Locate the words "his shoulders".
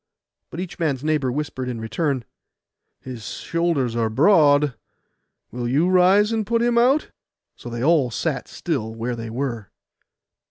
3.01-3.95